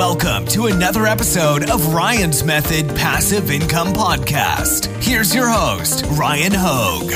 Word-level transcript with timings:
Welcome 0.00 0.46
to 0.46 0.68
another 0.68 1.04
episode 1.04 1.68
of 1.68 1.92
Ryan's 1.92 2.42
Method 2.42 2.88
Passive 2.96 3.50
Income 3.50 3.88
Podcast. 3.88 4.86
Here's 5.04 5.34
your 5.34 5.46
host, 5.46 6.06
Ryan 6.12 6.52
Hogue. 6.54 7.10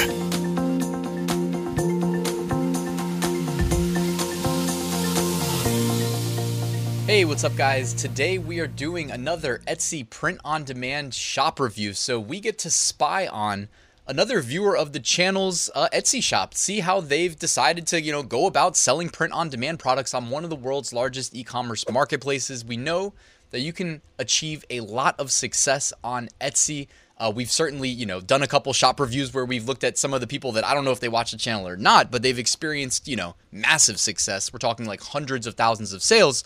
Hey, 7.07 7.25
what's 7.25 7.43
up, 7.43 7.57
guys? 7.57 7.95
Today 7.95 8.37
we 8.37 8.61
are 8.61 8.67
doing 8.67 9.11
another 9.11 9.63
Etsy 9.67 10.09
print 10.11 10.39
on 10.45 10.65
demand 10.65 11.15
shop 11.15 11.59
review. 11.59 11.95
So 11.95 12.21
we 12.21 12.39
get 12.39 12.59
to 12.59 12.71
spy 12.71 13.27
on 13.27 13.69
another 14.07 14.41
viewer 14.41 14.77
of 14.77 14.93
the 14.93 15.01
channel's 15.01 15.71
uh, 15.75 15.89
Etsy 15.93 16.23
shop, 16.23 16.55
see 16.55 16.81
how 16.81 17.01
they've 17.01 17.39
decided 17.39 17.87
to, 17.89 18.01
you 18.01 18.13
know, 18.13 18.23
go 18.23 18.47
about 18.47 18.77
selling 18.77 19.09
print 19.09 19.33
on 19.33 19.49
demand 19.49 19.79
products 19.79 20.15
on 20.15 20.31
one 20.31 20.45
of 20.45 20.51
the 20.51 20.57
world's 20.57 20.93
largest 20.93 21.35
e-commerce 21.35 21.85
marketplaces. 21.91 22.65
We 22.65 22.77
know 22.77 23.15
that 23.51 23.61
you 23.61 23.73
can 23.73 24.03
achieve 24.19 24.65
a 24.69 24.81
lot 24.81 25.19
of 25.19 25.31
success 25.31 25.93
on 26.03 26.29
Etsy. 26.41 26.89
Uh, 27.17 27.33
we've 27.35 27.51
certainly, 27.51 27.89
you 27.89 28.05
know, 28.05 28.21
done 28.21 28.43
a 28.43 28.47
couple 28.47 28.73
shop 28.73 28.99
reviews 28.99 29.33
where 29.33 29.45
we've 29.45 29.67
looked 29.67 29.85
at 29.85 29.97
some 29.97 30.13
of 30.13 30.21
the 30.21 30.27
people 30.27 30.53
that 30.53 30.65
I 30.65 30.75
don't 30.75 30.85
know 30.85 30.91
if 30.91 31.01
they 31.01 31.09
watch 31.09 31.31
the 31.31 31.39
channel 31.39 31.69
or 31.69 31.77
not, 31.77 32.11
but 32.11 32.23
they've 32.23 32.39
experienced, 32.39 33.07
you 33.07 33.17
know, 33.17 33.37
massive 33.53 34.01
success. 34.01 34.53
We're 34.53 34.59
talking 34.59 34.87
like 34.87 35.01
hundreds 35.01 35.47
of 35.47 35.55
thousands 35.55 35.93
of 35.93 36.03
sales. 36.03 36.43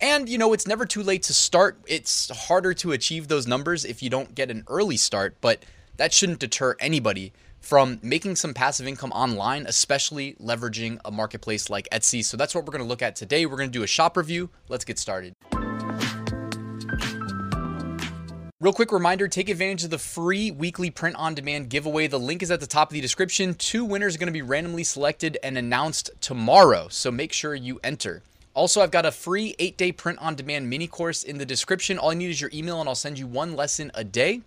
And, 0.00 0.28
you 0.28 0.36
know, 0.36 0.52
it's 0.52 0.66
never 0.66 0.84
too 0.84 1.04
late 1.04 1.22
to 1.24 1.34
start. 1.34 1.78
It's 1.86 2.28
harder 2.48 2.74
to 2.74 2.90
achieve 2.90 3.28
those 3.28 3.46
numbers 3.46 3.84
if 3.84 4.02
you 4.02 4.10
don't 4.10 4.34
get 4.34 4.50
an 4.50 4.64
early 4.66 4.96
start, 4.96 5.36
but 5.40 5.62
that 5.96 6.12
shouldn't 6.12 6.38
deter 6.38 6.76
anybody 6.80 7.32
from 7.60 8.00
making 8.02 8.36
some 8.36 8.52
passive 8.52 8.88
income 8.88 9.12
online, 9.12 9.66
especially 9.66 10.34
leveraging 10.34 10.98
a 11.04 11.10
marketplace 11.10 11.70
like 11.70 11.88
Etsy. 11.90 12.24
So 12.24 12.36
that's 12.36 12.54
what 12.54 12.64
we're 12.64 12.72
going 12.72 12.82
to 12.82 12.88
look 12.88 13.02
at 13.02 13.14
today. 13.14 13.46
We're 13.46 13.56
going 13.56 13.70
to 13.70 13.78
do 13.78 13.84
a 13.84 13.88
shop 13.88 14.16
review. 14.16 14.50
Let's 14.68 14.84
get 14.84 14.98
started. 14.98 15.34
Real 18.60 18.72
quick 18.72 18.92
reminder 18.92 19.26
take 19.26 19.48
advantage 19.48 19.82
of 19.84 19.90
the 19.90 19.98
free 19.98 20.50
weekly 20.50 20.90
print 20.90 21.16
on 21.16 21.34
demand 21.34 21.68
giveaway. 21.68 22.06
The 22.06 22.18
link 22.18 22.42
is 22.42 22.50
at 22.50 22.60
the 22.60 22.66
top 22.66 22.90
of 22.90 22.94
the 22.94 23.00
description. 23.00 23.54
Two 23.54 23.84
winners 23.84 24.14
are 24.14 24.18
going 24.18 24.28
to 24.28 24.32
be 24.32 24.42
randomly 24.42 24.84
selected 24.84 25.36
and 25.42 25.58
announced 25.58 26.10
tomorrow. 26.20 26.86
So 26.88 27.10
make 27.10 27.32
sure 27.32 27.54
you 27.54 27.80
enter. 27.82 28.22
Also, 28.54 28.80
I've 28.80 28.90
got 28.90 29.06
a 29.06 29.10
free 29.10 29.56
eight 29.58 29.76
day 29.76 29.90
print 29.90 30.18
on 30.20 30.34
demand 30.34 30.68
mini 30.68 30.86
course 30.86 31.24
in 31.24 31.38
the 31.38 31.46
description. 31.46 31.98
All 31.98 32.10
I 32.10 32.14
need 32.14 32.30
is 32.30 32.40
your 32.40 32.50
email, 32.52 32.78
and 32.78 32.88
I'll 32.88 32.94
send 32.94 33.18
you 33.18 33.26
one 33.26 33.56
lesson 33.56 33.90
a 33.94 34.04
day 34.04 34.42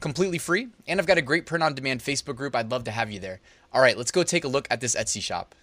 completely 0.00 0.38
free. 0.38 0.68
And 0.88 0.98
I've 0.98 1.06
got 1.06 1.18
a 1.18 1.22
great 1.22 1.46
print 1.46 1.62
on 1.62 1.74
demand 1.74 2.00
Facebook 2.00 2.36
group. 2.36 2.56
I'd 2.56 2.70
love 2.70 2.84
to 2.84 2.90
have 2.90 3.10
you 3.10 3.20
there. 3.20 3.40
All 3.72 3.80
right, 3.80 3.96
let's 3.96 4.10
go 4.10 4.22
take 4.22 4.44
a 4.44 4.48
look 4.48 4.66
at 4.70 4.80
this 4.80 4.96
Etsy 4.96 5.22
shop. 5.22 5.54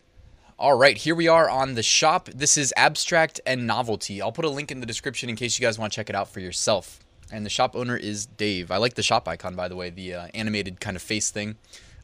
All 0.60 0.78
right, 0.78 0.98
here 0.98 1.14
we 1.14 1.28
are 1.28 1.50
on 1.50 1.76
the 1.76 1.84
shop. 1.84 2.30
This 2.34 2.58
is 2.58 2.74
Abstract 2.76 3.40
and 3.46 3.68
Novelty. 3.68 4.22
I'll 4.22 4.32
put 4.32 4.46
a 4.46 4.50
link 4.50 4.72
in 4.72 4.80
the 4.80 4.86
description 4.86 5.30
in 5.30 5.36
case 5.36 5.60
you 5.60 5.66
guys 5.66 5.78
want 5.78 5.94
to 5.94 5.96
check 5.96 6.10
it 6.10 6.16
out 6.16 6.30
for 6.30 6.40
yourself. 6.40 7.00
And 7.32 7.46
the 7.46 7.50
shop 7.50 7.76
owner 7.76 7.98
is 7.98 8.26
Dave. 8.26 8.72
I 8.72 8.78
like 8.78 8.96
the 8.96 9.04
shop 9.04 9.28
icon, 9.28 9.56
by 9.56 9.68
the 9.68 9.76
way, 9.76 9.90
the 9.90 10.14
uh, 10.14 10.28
animated 10.34 10.80
kind 10.80 10.96
of 10.96 11.04
face 11.04 11.30
thing. 11.30 11.58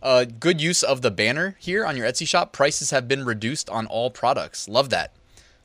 Uh, 0.04 0.26
good 0.26 0.62
use 0.62 0.84
of 0.84 1.02
the 1.02 1.10
banner 1.10 1.56
here 1.60 1.86
on 1.86 1.96
your 1.96 2.06
Etsy 2.06 2.28
shop. 2.28 2.52
Prices 2.52 2.92
have 2.92 3.08
been 3.08 3.24
reduced 3.24 3.70
on 3.70 3.88
all 3.88 4.12
products. 4.12 4.68
Love 4.68 4.90
that. 4.90 5.14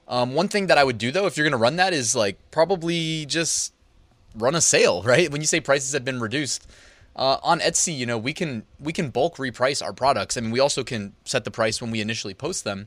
Um, 0.06 0.34
one 0.34 0.48
thing 0.48 0.68
that 0.68 0.78
I 0.78 0.84
would 0.84 0.96
do 0.96 1.10
though, 1.10 1.26
if 1.26 1.36
you're 1.36 1.44
going 1.44 1.50
to 1.52 1.58
run 1.58 1.76
that, 1.76 1.92
is 1.92 2.14
like 2.14 2.38
probably 2.50 3.26
just 3.26 3.74
run 4.34 4.54
a 4.54 4.60
sale, 4.60 5.02
right? 5.02 5.30
When 5.30 5.40
you 5.40 5.46
say 5.46 5.60
prices 5.60 5.92
have 5.92 6.04
been 6.04 6.20
reduced, 6.20 6.66
uh, 7.18 7.38
on 7.42 7.58
Etsy, 7.58 7.96
you 7.96 8.06
know, 8.06 8.16
we 8.16 8.32
can 8.32 8.64
we 8.78 8.92
can 8.92 9.10
bulk 9.10 9.36
reprice 9.36 9.84
our 9.84 9.92
products. 9.92 10.36
I 10.36 10.40
mean, 10.40 10.52
we 10.52 10.60
also 10.60 10.84
can 10.84 11.14
set 11.24 11.44
the 11.44 11.50
price 11.50 11.82
when 11.82 11.90
we 11.90 12.00
initially 12.00 12.32
post 12.32 12.62
them. 12.62 12.86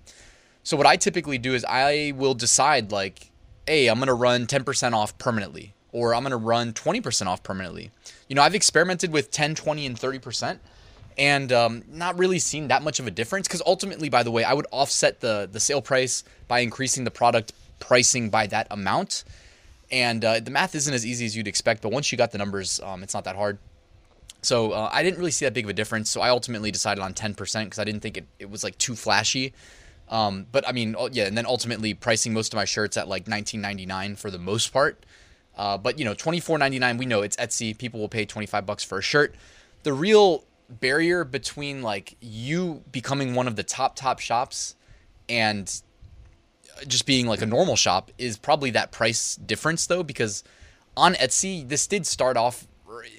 So 0.63 0.77
what 0.77 0.87
I 0.87 0.95
typically 0.95 1.37
do 1.37 1.53
is 1.53 1.65
I 1.67 2.13
will 2.15 2.33
decide 2.33 2.91
like, 2.91 3.31
hey, 3.67 3.87
I'm 3.87 3.99
gonna 3.99 4.13
run 4.13 4.47
10% 4.47 4.93
off 4.93 5.17
permanently, 5.17 5.73
or 5.91 6.15
I'm 6.15 6.23
gonna 6.23 6.37
run 6.37 6.71
20% 6.71 7.27
off 7.27 7.43
permanently. 7.43 7.91
You 8.29 8.35
know, 8.35 8.41
I've 8.41 8.55
experimented 8.55 9.11
with 9.11 9.31
10, 9.31 9.55
20, 9.55 9.85
and 9.85 9.97
30%, 9.97 10.59
and 11.17 11.51
um, 11.51 11.83
not 11.89 12.17
really 12.17 12.39
seen 12.39 12.69
that 12.69 12.83
much 12.83 13.01
of 13.01 13.07
a 13.07 13.11
difference. 13.11 13.49
Because 13.49 13.61
ultimately, 13.65 14.07
by 14.07 14.23
the 14.23 14.31
way, 14.31 14.45
I 14.45 14.53
would 14.53 14.67
offset 14.71 15.19
the 15.19 15.49
the 15.51 15.59
sale 15.59 15.81
price 15.81 16.23
by 16.47 16.59
increasing 16.59 17.03
the 17.03 17.11
product 17.11 17.51
pricing 17.79 18.29
by 18.29 18.47
that 18.47 18.67
amount. 18.71 19.25
And 19.91 20.23
uh, 20.23 20.39
the 20.39 20.51
math 20.51 20.73
isn't 20.75 20.93
as 20.93 21.05
easy 21.05 21.25
as 21.25 21.35
you'd 21.35 21.47
expect, 21.47 21.81
but 21.81 21.91
once 21.91 22.11
you 22.11 22.17
got 22.17 22.31
the 22.31 22.37
numbers, 22.37 22.79
um, 22.81 23.03
it's 23.03 23.13
not 23.13 23.25
that 23.25 23.35
hard. 23.35 23.57
So 24.41 24.71
uh, 24.71 24.89
I 24.91 25.03
didn't 25.03 25.19
really 25.19 25.31
see 25.31 25.45
that 25.45 25.53
big 25.53 25.65
of 25.65 25.69
a 25.69 25.73
difference. 25.73 26.09
So 26.09 26.21
I 26.21 26.29
ultimately 26.29 26.71
decided 26.71 27.01
on 27.01 27.13
10% 27.13 27.35
because 27.35 27.77
I 27.77 27.83
didn't 27.83 28.01
think 28.01 28.17
it, 28.17 28.25
it 28.39 28.49
was 28.49 28.63
like 28.63 28.77
too 28.77 28.95
flashy. 28.95 29.53
Um, 30.09 30.45
but 30.51 30.67
I 30.67 30.71
mean, 30.71 30.95
yeah, 31.11 31.25
and 31.25 31.37
then 31.37 31.45
ultimately 31.45 31.93
pricing 31.93 32.33
most 32.33 32.53
of 32.53 32.57
my 32.57 32.65
shirts 32.65 32.97
at 32.97 33.07
like 33.07 33.25
19.99 33.25 34.17
for 34.17 34.31
the 34.31 34.39
most 34.39 34.73
part. 34.73 35.05
Uh, 35.55 35.77
but 35.77 35.99
you 35.99 36.05
know, 36.05 36.13
24.99, 36.13 36.97
we 36.97 37.05
know 37.05 37.21
it's 37.21 37.35
Etsy. 37.37 37.77
People 37.77 37.99
will 37.99 38.09
pay 38.09 38.25
25 38.25 38.65
bucks 38.65 38.83
for 38.83 38.97
a 38.97 39.01
shirt. 39.01 39.35
The 39.83 39.93
real 39.93 40.45
barrier 40.69 41.23
between 41.23 41.81
like 41.81 42.15
you 42.21 42.83
becoming 42.91 43.35
one 43.35 43.47
of 43.47 43.57
the 43.57 43.63
top 43.63 43.95
top 43.95 44.19
shops 44.19 44.75
and 45.27 45.81
just 46.87 47.05
being 47.05 47.27
like 47.27 47.41
a 47.41 47.45
normal 47.45 47.75
shop 47.75 48.11
is 48.17 48.37
probably 48.37 48.71
that 48.71 48.91
price 48.91 49.35
difference 49.35 49.87
though 49.87 50.03
because 50.03 50.43
on 50.95 51.13
Etsy 51.15 51.67
this 51.67 51.87
did 51.87 52.05
start 52.05 52.37
off 52.37 52.67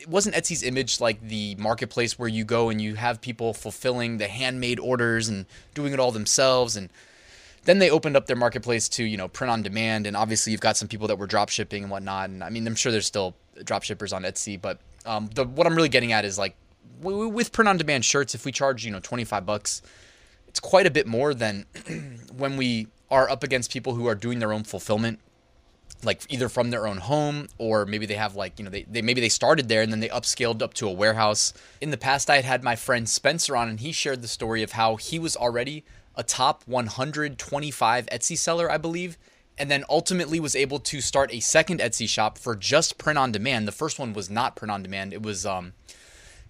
it 0.00 0.08
wasn't 0.08 0.34
Etsy's 0.34 0.62
image 0.62 1.00
like 1.00 1.20
the 1.20 1.54
marketplace 1.56 2.18
where 2.18 2.28
you 2.28 2.44
go 2.44 2.68
and 2.68 2.80
you 2.80 2.94
have 2.94 3.20
people 3.20 3.54
fulfilling 3.54 4.18
the 4.18 4.28
handmade 4.28 4.78
orders 4.78 5.28
and 5.28 5.46
doing 5.74 5.92
it 5.92 6.00
all 6.00 6.12
themselves 6.12 6.76
and 6.76 6.90
then 7.64 7.78
they 7.78 7.90
opened 7.90 8.16
up 8.16 8.26
their 8.26 8.36
marketplace 8.36 8.88
to 8.88 9.04
you 9.04 9.16
know 9.16 9.28
print 9.28 9.50
on 9.50 9.62
demand 9.62 10.06
and 10.06 10.16
obviously 10.16 10.52
you've 10.52 10.60
got 10.60 10.76
some 10.76 10.88
people 10.88 11.08
that 11.08 11.16
were 11.16 11.26
drop 11.26 11.48
shipping 11.48 11.84
and 11.84 11.90
whatnot 11.90 12.30
and 12.30 12.42
I 12.42 12.50
mean 12.50 12.66
I'm 12.66 12.74
sure 12.74 12.92
there's 12.92 13.06
still 13.06 13.34
drop 13.64 13.82
shippers 13.82 14.12
on 14.12 14.22
Etsy 14.22 14.60
but 14.60 14.78
um, 15.06 15.30
the 15.34 15.44
what 15.44 15.66
I'm 15.66 15.74
really 15.74 15.88
getting 15.88 16.12
at 16.12 16.24
is 16.24 16.38
like 16.38 16.54
with 17.00 17.52
print 17.52 17.68
on 17.68 17.76
demand 17.76 18.04
shirts 18.04 18.34
if 18.34 18.44
we 18.44 18.52
charge 18.52 18.84
you 18.84 18.90
know 18.90 19.00
25 19.00 19.46
bucks 19.46 19.82
it's 20.48 20.60
quite 20.60 20.86
a 20.86 20.90
bit 20.90 21.06
more 21.06 21.32
than 21.32 21.64
when 22.36 22.56
we 22.56 22.88
are 23.12 23.30
up 23.30 23.44
against 23.44 23.70
people 23.70 23.94
who 23.94 24.06
are 24.06 24.16
doing 24.16 24.40
their 24.40 24.52
own 24.52 24.64
fulfillment 24.64 25.20
like 26.04 26.22
either 26.28 26.48
from 26.48 26.70
their 26.70 26.86
own 26.86 26.96
home 26.96 27.46
or 27.58 27.86
maybe 27.86 28.06
they 28.06 28.14
have 28.14 28.34
like 28.34 28.58
you 28.58 28.64
know 28.64 28.70
they, 28.70 28.82
they 28.84 29.02
maybe 29.02 29.20
they 29.20 29.28
started 29.28 29.68
there 29.68 29.82
and 29.82 29.92
then 29.92 30.00
they 30.00 30.08
upscaled 30.08 30.60
up 30.60 30.74
to 30.74 30.88
a 30.88 30.92
warehouse. 30.92 31.52
In 31.80 31.90
the 31.90 31.96
past 31.96 32.28
i 32.28 32.36
had 32.36 32.44
had 32.44 32.64
my 32.64 32.74
friend 32.74 33.08
spencer 33.08 33.56
on 33.56 33.68
and 33.68 33.78
he 33.78 33.92
shared 33.92 34.22
the 34.22 34.28
story 34.28 34.64
of 34.64 34.72
how 34.72 34.96
he 34.96 35.20
was 35.20 35.36
already 35.36 35.84
a 36.16 36.24
top 36.24 36.64
125 36.66 38.06
etsy 38.06 38.36
seller 38.36 38.70
i 38.70 38.76
believe 38.76 39.16
and 39.58 39.70
then 39.70 39.84
ultimately 39.88 40.40
was 40.40 40.56
able 40.56 40.78
to 40.78 41.00
start 41.00 41.32
a 41.32 41.40
second 41.40 41.80
etsy 41.80 42.08
shop 42.08 42.38
for 42.38 42.56
just 42.56 42.98
print 42.98 43.18
on 43.18 43.32
demand. 43.32 43.68
The 43.68 43.72
first 43.72 43.98
one 43.98 44.12
was 44.12 44.30
not 44.30 44.56
print 44.56 44.70
on 44.70 44.82
demand. 44.82 45.12
It 45.12 45.22
was 45.22 45.44
um, 45.44 45.74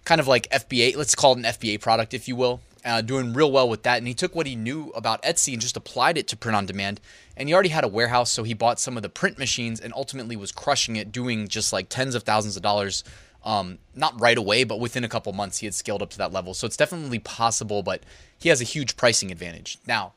kind 0.05 0.19
of 0.21 0.27
like 0.27 0.49
fba 0.49 0.95
let's 0.95 1.15
call 1.15 1.33
it 1.33 1.37
an 1.39 1.43
fba 1.43 1.79
product 1.79 2.13
if 2.13 2.27
you 2.27 2.35
will 2.35 2.59
uh, 2.85 3.01
doing 3.01 3.33
real 3.33 3.51
well 3.51 3.69
with 3.69 3.83
that. 3.83 3.97
And 3.97 4.07
he 4.07 4.13
took 4.13 4.35
what 4.35 4.47
he 4.47 4.55
knew 4.55 4.91
about 4.95 5.21
Etsy 5.23 5.53
and 5.53 5.61
just 5.61 5.77
applied 5.77 6.17
it 6.17 6.27
to 6.29 6.37
print 6.37 6.55
on 6.55 6.65
demand. 6.65 6.99
And 7.35 7.49
he 7.49 7.53
already 7.53 7.69
had 7.69 7.83
a 7.83 7.87
warehouse, 7.87 8.31
so 8.31 8.43
he 8.43 8.53
bought 8.53 8.79
some 8.79 8.97
of 8.97 9.03
the 9.03 9.09
print 9.09 9.37
machines 9.37 9.79
and 9.79 9.93
ultimately 9.93 10.35
was 10.35 10.51
crushing 10.51 10.95
it, 10.95 11.11
doing 11.11 11.47
just 11.47 11.73
like 11.73 11.89
tens 11.89 12.15
of 12.15 12.23
thousands 12.23 12.55
of 12.55 12.61
dollars. 12.61 13.03
Um, 13.45 13.79
not 13.93 14.19
right 14.21 14.37
away, 14.37 14.63
but 14.63 14.79
within 14.79 15.03
a 15.03 15.09
couple 15.09 15.33
months, 15.33 15.57
he 15.57 15.65
had 15.65 15.73
scaled 15.73 16.01
up 16.01 16.09
to 16.11 16.17
that 16.17 16.31
level. 16.31 16.53
So 16.53 16.65
it's 16.65 16.77
definitely 16.77 17.19
possible, 17.19 17.83
but 17.83 18.03
he 18.39 18.47
has 18.49 18.61
a 18.61 18.65
huge 18.65 18.95
pricing 18.95 19.31
advantage. 19.31 19.79
Now, 19.85 20.13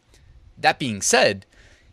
that 0.57 0.79
being 0.79 1.03
said, 1.03 1.45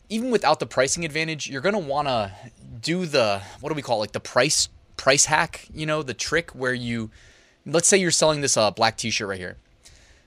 even 0.10 0.30
without 0.30 0.60
the 0.60 0.68
pricing 0.68 1.04
advantage, 1.06 1.50
you're 1.50 1.62
going 1.62 1.74
to 1.74 1.80
want 1.80 2.08
to 2.08 2.32
do 2.80 3.08
the 3.08 3.42
what 3.62 3.70
do 3.70 3.76
we 3.76 3.82
call 3.82 3.98
it? 3.98 4.02
like 4.02 4.12
the 4.12 4.20
price 4.20 4.70
price 4.96 5.26
hack, 5.26 5.68
you 5.74 5.88
know, 5.88 6.04
the 6.04 6.14
trick 6.14 6.52
where 6.52 6.74
you 6.74 7.10
let's 7.66 7.88
say 7.88 7.98
you're 7.98 8.12
selling 8.12 8.42
this 8.42 8.58
uh, 8.58 8.72
black 8.72 8.98
t-shirt 8.98 9.28
right 9.28 9.40
here 9.40 9.58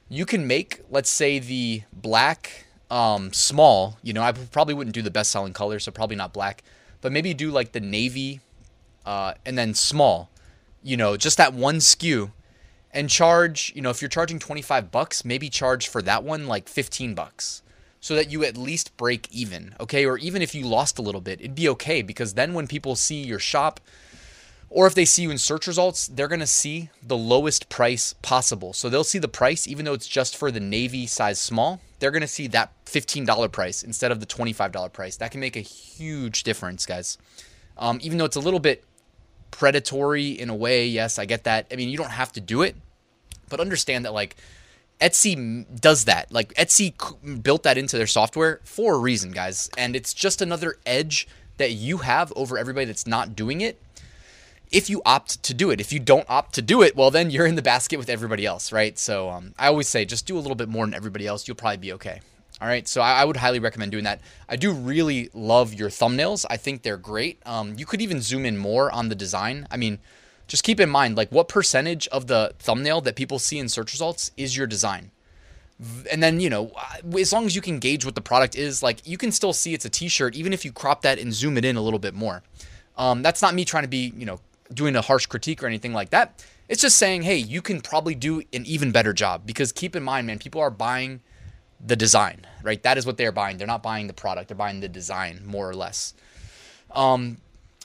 you 0.08 0.24
can 0.24 0.46
make, 0.46 0.80
let's 0.90 1.10
say, 1.10 1.38
the 1.38 1.82
black 1.92 2.66
um, 2.90 3.32
small. 3.32 3.98
You 4.02 4.12
know, 4.12 4.22
I 4.22 4.32
probably 4.32 4.74
wouldn't 4.74 4.94
do 4.94 5.02
the 5.02 5.10
best 5.10 5.30
selling 5.30 5.52
color, 5.52 5.78
so 5.78 5.90
probably 5.90 6.16
not 6.16 6.32
black, 6.32 6.62
but 7.00 7.12
maybe 7.12 7.34
do 7.34 7.50
like 7.50 7.72
the 7.72 7.80
navy 7.80 8.40
uh, 9.04 9.34
and 9.44 9.58
then 9.58 9.74
small. 9.74 10.30
You 10.82 10.96
know, 10.96 11.16
just 11.16 11.36
that 11.38 11.52
one 11.52 11.76
SKU 11.76 12.30
and 12.92 13.10
charge, 13.10 13.72
you 13.74 13.82
know, 13.82 13.90
if 13.90 14.00
you're 14.00 14.08
charging 14.08 14.38
25 14.38 14.92
bucks, 14.92 15.24
maybe 15.24 15.48
charge 15.48 15.88
for 15.88 16.00
that 16.02 16.22
one 16.22 16.46
like 16.46 16.68
15 16.68 17.14
bucks 17.14 17.62
so 17.98 18.14
that 18.14 18.30
you 18.30 18.44
at 18.44 18.56
least 18.56 18.96
break 18.96 19.26
even, 19.32 19.74
okay? 19.80 20.06
Or 20.06 20.16
even 20.18 20.40
if 20.40 20.54
you 20.54 20.64
lost 20.64 20.98
a 20.98 21.02
little 21.02 21.20
bit, 21.20 21.40
it'd 21.40 21.56
be 21.56 21.68
okay 21.70 22.02
because 22.02 22.34
then 22.34 22.54
when 22.54 22.68
people 22.68 22.94
see 22.94 23.24
your 23.24 23.40
shop, 23.40 23.80
or 24.68 24.86
if 24.86 24.94
they 24.94 25.04
see 25.04 25.22
you 25.22 25.30
in 25.30 25.38
search 25.38 25.66
results, 25.66 26.08
they're 26.08 26.28
going 26.28 26.40
to 26.40 26.46
see 26.46 26.90
the 27.02 27.16
lowest 27.16 27.68
price 27.68 28.14
possible. 28.22 28.72
So 28.72 28.88
they'll 28.88 29.04
see 29.04 29.18
the 29.18 29.28
price, 29.28 29.66
even 29.66 29.84
though 29.84 29.94
it's 29.94 30.08
just 30.08 30.36
for 30.36 30.50
the 30.50 30.60
Navy 30.60 31.06
size 31.06 31.40
small, 31.40 31.80
they're 31.98 32.10
going 32.10 32.22
to 32.22 32.28
see 32.28 32.46
that 32.48 32.72
$15 32.86 33.52
price 33.52 33.82
instead 33.82 34.10
of 34.10 34.20
the 34.20 34.26
$25 34.26 34.92
price. 34.92 35.16
That 35.16 35.30
can 35.30 35.40
make 35.40 35.56
a 35.56 35.60
huge 35.60 36.42
difference, 36.42 36.84
guys. 36.84 37.16
Um, 37.78 37.98
even 38.02 38.18
though 38.18 38.24
it's 38.24 38.36
a 38.36 38.40
little 38.40 38.60
bit 38.60 38.84
predatory 39.50 40.30
in 40.30 40.50
a 40.50 40.54
way, 40.54 40.86
yes, 40.86 41.18
I 41.18 41.24
get 41.24 41.44
that. 41.44 41.66
I 41.70 41.76
mean, 41.76 41.88
you 41.88 41.96
don't 41.96 42.10
have 42.10 42.32
to 42.32 42.40
do 42.40 42.62
it, 42.62 42.76
but 43.48 43.60
understand 43.60 44.04
that, 44.04 44.12
like, 44.12 44.36
Etsy 45.00 45.64
does 45.80 46.06
that. 46.06 46.32
Like, 46.32 46.54
Etsy 46.54 47.42
built 47.42 47.62
that 47.62 47.78
into 47.78 47.96
their 47.96 48.06
software 48.06 48.60
for 48.64 48.94
a 48.94 48.98
reason, 48.98 49.30
guys. 49.30 49.70
And 49.78 49.94
it's 49.94 50.12
just 50.12 50.42
another 50.42 50.76
edge 50.84 51.28
that 51.58 51.72
you 51.72 51.98
have 51.98 52.32
over 52.34 52.58
everybody 52.58 52.86
that's 52.86 53.06
not 53.06 53.36
doing 53.36 53.60
it 53.60 53.80
if 54.70 54.90
you 54.90 55.02
opt 55.06 55.42
to 55.44 55.54
do 55.54 55.70
it. 55.70 55.80
If 55.80 55.92
you 55.92 56.00
don't 56.00 56.28
opt 56.28 56.54
to 56.54 56.62
do 56.62 56.82
it, 56.82 56.96
well, 56.96 57.10
then 57.10 57.30
you're 57.30 57.46
in 57.46 57.54
the 57.54 57.62
basket 57.62 57.98
with 57.98 58.08
everybody 58.08 58.44
else, 58.44 58.72
right? 58.72 58.98
So 58.98 59.30
um, 59.30 59.54
I 59.58 59.68
always 59.68 59.88
say 59.88 60.04
just 60.04 60.26
do 60.26 60.36
a 60.36 60.40
little 60.40 60.56
bit 60.56 60.68
more 60.68 60.84
than 60.84 60.94
everybody 60.94 61.26
else. 61.26 61.46
You'll 61.46 61.56
probably 61.56 61.78
be 61.78 61.92
okay. 61.94 62.20
All 62.58 62.66
right, 62.66 62.88
so 62.88 63.02
I, 63.02 63.20
I, 63.20 63.24
would 63.26 63.36
highly 63.36 63.58
recommend 63.58 63.92
doing 63.92 64.04
that. 64.04 64.22
I 64.48 64.56
do 64.56 64.72
really 64.72 65.28
love 65.34 65.74
your 65.74 65.90
thumbnails. 65.90 66.46
I 66.48 66.56
think 66.56 66.82
they're 66.82 66.96
great. 66.96 67.38
Um, 67.44 67.74
you 67.76 67.84
could 67.84 68.00
even 68.00 68.22
zoom 68.22 68.46
in 68.46 68.56
more 68.56 68.90
on 68.90 69.10
the 69.10 69.14
design. 69.14 69.66
I 69.70 69.76
mean, 69.76 69.98
just 70.48 70.64
keep 70.64 70.80
in 70.80 70.88
mind 70.88 71.18
like 71.18 71.30
what 71.30 71.48
percentage 71.48 72.08
of 72.08 72.28
the 72.28 72.54
thumbnail 72.58 73.02
that 73.02 73.14
people 73.14 73.38
see 73.38 73.58
in 73.58 73.68
search 73.68 73.92
results 73.92 74.30
is 74.38 74.56
your 74.56 74.66
design. 74.66 75.10
And 76.10 76.22
then, 76.22 76.40
you 76.40 76.48
know, 76.48 76.72
as 77.18 77.30
long 77.30 77.44
as 77.44 77.54
you 77.54 77.60
can 77.60 77.78
gauge 77.78 78.06
what 78.06 78.14
the 78.14 78.22
product 78.22 78.56
is, 78.56 78.82
like 78.82 79.06
you 79.06 79.18
can 79.18 79.32
still 79.32 79.52
see 79.52 79.74
it's 79.74 79.84
a 79.84 79.90
t-shirt 79.90 80.34
even 80.34 80.54
if 80.54 80.64
you 80.64 80.72
crop 80.72 81.02
that 81.02 81.18
and 81.18 81.34
zoom 81.34 81.58
it 81.58 81.64
in 81.66 81.76
a 81.76 81.82
little 81.82 81.98
bit 81.98 82.14
more. 82.14 82.42
Um, 82.96 83.20
that's 83.20 83.42
not 83.42 83.54
me 83.54 83.66
trying 83.66 83.84
to 83.84 83.88
be, 83.88 84.14
you 84.16 84.24
know, 84.24 84.40
doing 84.72 84.96
a 84.96 85.02
harsh 85.02 85.26
critique 85.26 85.62
or 85.62 85.66
anything 85.66 85.92
like 85.92 86.10
that. 86.10 86.44
It's 86.68 86.82
just 86.82 86.96
saying, 86.96 87.22
hey, 87.22 87.36
you 87.36 87.62
can 87.62 87.80
probably 87.80 88.14
do 88.14 88.40
an 88.52 88.66
even 88.66 88.90
better 88.90 89.12
job 89.12 89.46
because 89.46 89.72
keep 89.72 89.94
in 89.94 90.02
mind, 90.02 90.26
man, 90.26 90.38
people 90.38 90.60
are 90.60 90.70
buying 90.70 91.20
the 91.84 91.96
design, 91.96 92.46
right? 92.62 92.82
That 92.82 92.98
is 92.98 93.06
what 93.06 93.16
they're 93.16 93.32
buying. 93.32 93.58
They're 93.58 93.66
not 93.66 93.82
buying 93.82 94.06
the 94.06 94.12
product, 94.12 94.48
they're 94.48 94.56
buying 94.56 94.80
the 94.80 94.88
design 94.88 95.42
more 95.44 95.68
or 95.68 95.74
less. 95.74 96.14
Um, 96.90 97.38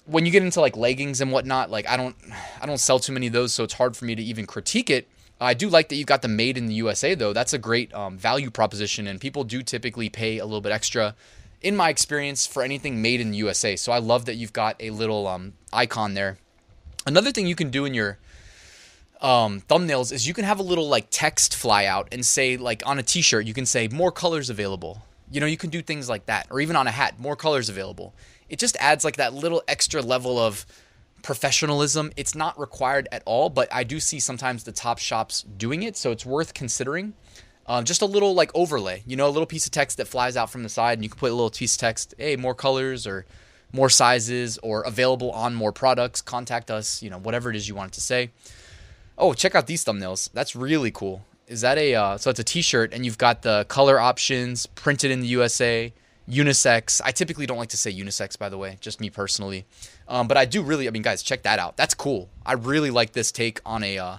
when 0.05 0.25
you 0.25 0.31
get 0.31 0.43
into 0.43 0.61
like 0.61 0.75
leggings 0.75 1.21
and 1.21 1.31
whatnot, 1.31 1.69
like 1.69 1.87
I 1.87 1.97
don't, 1.97 2.15
I 2.59 2.65
don't 2.65 2.79
sell 2.79 2.99
too 2.99 3.13
many 3.13 3.27
of 3.27 3.33
those, 3.33 3.53
so 3.53 3.63
it's 3.63 3.73
hard 3.73 3.95
for 3.95 4.05
me 4.05 4.15
to 4.15 4.23
even 4.23 4.47
critique 4.47 4.89
it. 4.89 5.07
I 5.39 5.55
do 5.55 5.69
like 5.69 5.89
that 5.89 5.95
you've 5.95 6.07
got 6.07 6.21
the 6.21 6.27
made 6.27 6.57
in 6.57 6.67
the 6.67 6.75
USA 6.75 7.15
though. 7.15 7.33
That's 7.33 7.53
a 7.53 7.57
great 7.57 7.93
um, 7.93 8.17
value 8.17 8.49
proposition, 8.49 9.07
and 9.07 9.19
people 9.19 9.43
do 9.43 9.61
typically 9.61 10.09
pay 10.09 10.37
a 10.39 10.45
little 10.45 10.61
bit 10.61 10.71
extra, 10.71 11.15
in 11.61 11.75
my 11.75 11.89
experience, 11.89 12.47
for 12.47 12.63
anything 12.63 13.01
made 13.01 13.21
in 13.21 13.31
the 13.31 13.37
USA. 13.37 13.75
So 13.75 13.91
I 13.91 13.99
love 13.99 14.25
that 14.25 14.35
you've 14.35 14.53
got 14.53 14.75
a 14.79 14.89
little 14.89 15.27
um, 15.27 15.53
icon 15.71 16.13
there 16.15 16.37
Another 17.05 17.31
thing 17.31 17.47
you 17.47 17.55
can 17.55 17.69
do 17.69 17.85
in 17.85 17.93
your 17.93 18.17
um, 19.21 19.61
thumbnails 19.61 20.11
is 20.11 20.27
you 20.27 20.33
can 20.33 20.45
have 20.45 20.59
a 20.59 20.63
little 20.63 20.87
like 20.87 21.07
text 21.09 21.55
fly 21.55 21.85
out 21.85 22.07
and 22.11 22.25
say 22.25 22.57
like 22.57 22.85
on 22.85 22.97
a 22.97 23.03
t-shirt 23.03 23.45
you 23.45 23.53
can 23.53 23.65
say 23.65 23.87
more 23.87 24.11
colors 24.11 24.49
available. 24.49 25.03
You 25.31 25.39
know, 25.39 25.45
you 25.45 25.57
can 25.57 25.69
do 25.69 25.81
things 25.81 26.09
like 26.09 26.25
that 26.25 26.47
or 26.49 26.59
even 26.59 26.75
on 26.75 26.87
a 26.87 26.91
hat, 26.91 27.19
more 27.19 27.35
colors 27.35 27.69
available. 27.69 28.13
It 28.49 28.59
just 28.59 28.75
adds 28.77 29.05
like 29.05 29.15
that 29.17 29.33
little 29.33 29.63
extra 29.67 30.01
level 30.01 30.37
of 30.37 30.65
professionalism. 31.21 32.11
It's 32.17 32.35
not 32.35 32.59
required 32.59 33.07
at 33.11 33.23
all, 33.25 33.49
but 33.49 33.73
I 33.73 33.83
do 33.83 33.99
see 33.99 34.19
sometimes 34.19 34.63
the 34.63 34.71
top 34.71 34.99
shops 34.99 35.43
doing 35.43 35.83
it, 35.83 35.95
so 35.95 36.11
it's 36.11 36.25
worth 36.25 36.53
considering. 36.53 37.13
Um, 37.67 37.85
just 37.85 38.01
a 38.01 38.05
little 38.05 38.33
like 38.33 38.51
overlay, 38.53 39.03
you 39.05 39.15
know, 39.15 39.27
a 39.27 39.29
little 39.29 39.45
piece 39.45 39.65
of 39.65 39.71
text 39.71 39.97
that 39.97 40.07
flies 40.07 40.35
out 40.35 40.49
from 40.49 40.63
the 40.63 40.69
side, 40.69 40.97
and 40.97 41.03
you 41.03 41.09
can 41.09 41.19
put 41.19 41.31
a 41.31 41.33
little 41.33 41.49
piece 41.49 41.75
of 41.75 41.79
text, 41.79 42.13
hey, 42.17 42.35
more 42.35 42.55
colors, 42.55 43.07
or 43.07 43.25
more 43.73 43.89
sizes 43.89 44.57
or 44.59 44.81
available 44.83 45.31
on 45.31 45.55
more 45.55 45.71
products, 45.71 46.21
contact 46.21 46.69
us, 46.69 47.01
you 47.01 47.09
know, 47.09 47.17
whatever 47.17 47.49
it 47.49 47.55
is 47.55 47.67
you 47.67 47.75
want 47.75 47.93
to 47.93 48.01
say. 48.01 48.31
Oh, 49.17 49.33
check 49.33 49.55
out 49.55 49.67
these 49.67 49.85
thumbnails. 49.85 50.29
That's 50.33 50.55
really 50.55 50.91
cool. 50.91 51.25
Is 51.47 51.61
that 51.61 51.77
a 51.77 51.95
uh, 51.95 52.17
so 52.17 52.29
it's 52.29 52.39
a 52.39 52.43
t-shirt 52.43 52.93
and 52.93 53.05
you've 53.05 53.17
got 53.17 53.41
the 53.41 53.65
color 53.67 53.99
options 53.99 54.65
printed 54.67 55.11
in 55.11 55.19
the 55.19 55.27
USA, 55.27 55.93
unisex. 56.29 57.01
I 57.03 57.11
typically 57.11 57.45
don't 57.45 57.57
like 57.57 57.69
to 57.69 57.77
say 57.77 57.93
unisex 57.93 58.37
by 58.37 58.49
the 58.49 58.57
way, 58.57 58.77
just 58.79 59.01
me 59.01 59.09
personally. 59.09 59.65
Um, 60.07 60.27
but 60.27 60.37
I 60.37 60.45
do 60.45 60.61
really, 60.61 60.87
I 60.87 60.91
mean 60.91 61.01
guys, 61.01 61.23
check 61.23 61.43
that 61.43 61.59
out. 61.59 61.77
That's 61.77 61.93
cool. 61.93 62.29
I 62.45 62.53
really 62.53 62.89
like 62.89 63.13
this 63.13 63.31
take 63.31 63.59
on 63.65 63.83
a 63.83 63.97
uh, 63.97 64.17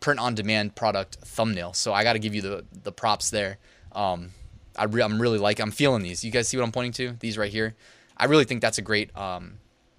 print 0.00 0.20
on 0.20 0.34
demand 0.34 0.74
product 0.74 1.16
thumbnail. 1.16 1.72
So 1.72 1.94
I 1.94 2.02
got 2.04 2.12
to 2.14 2.18
give 2.18 2.34
you 2.34 2.42
the 2.42 2.64
the 2.82 2.92
props 2.92 3.30
there. 3.30 3.58
Um, 3.92 4.30
I 4.76 4.84
I'm 4.84 5.20
really 5.20 5.38
like 5.38 5.60
I'm 5.60 5.70
feeling 5.70 6.02
these. 6.02 6.24
You 6.24 6.30
guys 6.30 6.48
see 6.48 6.56
what 6.56 6.64
I'm 6.64 6.72
pointing 6.72 6.92
to? 6.92 7.16
These 7.20 7.38
right 7.38 7.50
here. 7.50 7.74
I 8.22 8.26
really 8.26 8.44
think 8.44 8.60
that's 8.60 8.78
a 8.78 8.82
great 8.82 9.14
um, 9.16 9.54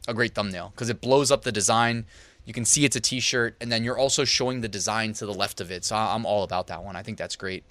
a 0.08 0.14
great 0.14 0.34
thumbnail 0.34 0.72
because 0.74 0.90
it 0.90 1.02
blows 1.02 1.30
up 1.30 1.44
the 1.44 1.52
design. 1.52 2.06
You 2.46 2.54
can 2.54 2.64
see 2.64 2.86
it's 2.86 2.96
a 2.96 3.02
T-shirt, 3.02 3.58
and 3.60 3.70
then 3.70 3.84
you're 3.84 3.98
also 3.98 4.24
showing 4.24 4.62
the 4.62 4.70
design 4.70 5.12
to 5.14 5.26
the 5.26 5.34
left 5.34 5.60
of 5.60 5.72
it. 5.72 5.84
So 5.84 5.98
I'm 5.98 6.26
all 6.26 6.44
about 6.44 6.68
that 6.68 6.86
one. 6.86 6.96
I 6.96 7.04
think 7.04 7.18
that's 7.18 7.36
great. 7.36 7.66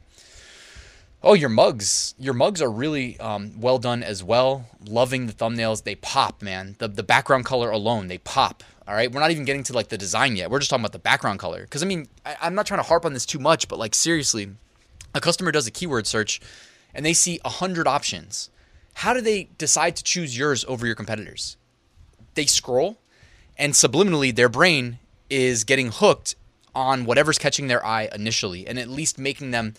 Oh, 1.23 1.33
your 1.33 1.49
mugs. 1.49 2.15
Your 2.19 2.35
mugs 2.35 2.61
are 2.61 2.71
really 2.71 3.19
um, 3.19 3.59
well 3.61 3.79
done 3.79 4.03
as 4.03 4.23
well. 4.23 4.67
Loving 4.87 5.27
the 5.27 5.33
thumbnails. 5.33 5.85
They 5.85 5.95
pop, 5.95 6.43
man. 6.43 6.77
The, 6.79 6.89
the 6.89 7.03
background 7.03 7.47
color 7.47 7.71
alone, 7.71 8.09
they 8.09 8.19
pop. 8.19 8.63
All 8.87 8.95
right. 8.95 9.11
We're 9.11 9.21
not 9.21 9.31
even 9.31 9.47
getting 9.47 9.63
to 9.65 9.73
like 9.73 9.89
the 9.89 9.97
design 9.97 10.37
yet. 10.37 10.51
We're 10.51 10.59
just 10.59 10.69
talking 10.69 10.83
about 10.83 10.93
the 10.93 10.99
background 10.99 11.39
color. 11.39 11.63
Because, 11.63 11.83
I 11.83 11.87
mean, 11.87 12.09
I, 12.27 12.37
I'm 12.43 12.55
not 12.55 12.67
trying 12.67 12.81
to 12.81 12.87
harp 12.87 13.07
on 13.07 13.15
this 13.15 13.25
too 13.25 13.39
much, 13.39 13.69
but 13.69 13.79
like 13.79 13.95
seriously, 13.95 14.51
a 15.15 15.21
customer 15.21 15.51
does 15.51 15.67
a 15.67 15.71
keyword 15.71 16.07
search 16.07 16.41
and 16.95 17.07
they 17.07 17.15
see 17.15 17.41
100 17.43 17.87
options 17.87 18.51
how 18.95 19.15
do 19.15 19.21
they 19.21 19.51
decide 19.59 19.97
to 19.97 20.05
choose 20.05 20.37
yours 20.37 20.65
over 20.69 20.87
your 20.87 20.95
competitors? 20.95 21.57
They 22.35 22.47
scroll, 22.47 22.99
and 23.59 23.73
subliminally, 23.73 24.35
their 24.35 24.49
brain 24.49 24.99
is 25.29 25.65
getting 25.65 25.91
hooked 25.91 26.35
on 26.75 27.05
whatever's 27.05 27.39
catching 27.39 27.67
their 27.67 27.85
eye 27.85 28.09
initially, 28.15 28.67
and 28.67 28.79
at 28.79 28.89
least 28.89 29.19
making 29.19 29.51
them 29.51 29.75